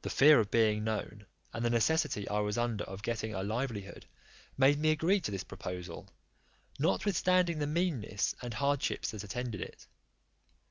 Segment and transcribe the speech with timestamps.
[0.00, 4.06] The fear of being known, and the necessity I was under of getting a livelihood,
[4.56, 6.08] made me agree to this proposal,
[6.78, 9.86] notwithstanding the meanness and hardships that attended it.